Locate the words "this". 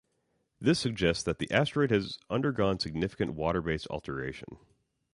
0.59-0.79